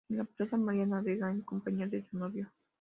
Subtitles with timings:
[0.09, 2.51] En la presa, María navega en compañía de su novio.